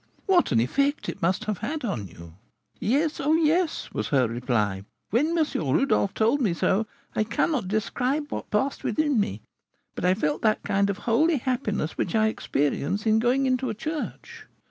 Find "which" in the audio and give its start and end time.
11.99-12.15